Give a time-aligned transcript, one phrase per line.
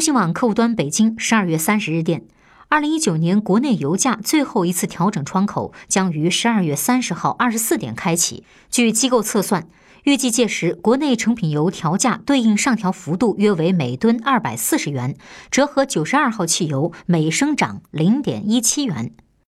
[0.00, 2.22] 中新网客户端北京十二月三十日电
[2.70, 8.44] 二零一九年国内油价最后一次调整窗口将于十二月三十号二十四点开启。
[8.70, 9.68] 据机构测算
[10.04, 15.14] 预计届时国内成品油调价对应上调幅度约为每吨二百四十元
[15.50, 19.12] 折合九十二号汽油每升涨零点一七元。